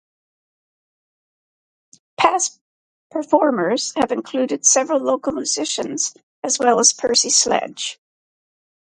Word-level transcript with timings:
Past 2.17 2.59
performers 3.11 3.93
have 3.97 4.11
included 4.11 4.65
several 4.65 4.99
local 4.99 5.31
musicians 5.31 6.15
as 6.43 6.57
well 6.57 6.79
as 6.79 6.91
Percy 6.91 7.29
Sledge. 7.29 7.99